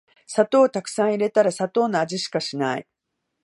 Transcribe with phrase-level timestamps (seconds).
[0.25, 2.87] 砂糖をたくさん入れたら砂糖の味しかしない